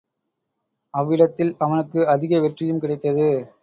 அவ்விடத்தில் 0.93 1.55
அவனுக்கு 1.57 1.99
அதிக 2.07 2.39
வெற்றியும் 2.39 2.79
கிடைத்தது. 2.79 3.27